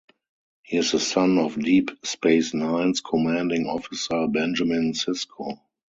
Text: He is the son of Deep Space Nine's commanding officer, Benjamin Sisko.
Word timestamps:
He 0.63 0.77
is 0.77 0.93
the 0.93 0.99
son 0.99 1.37
of 1.37 1.61
Deep 1.63 1.91
Space 2.03 2.55
Nine's 2.55 3.01
commanding 3.01 3.67
officer, 3.67 4.25
Benjamin 4.27 4.93
Sisko. 4.93 5.59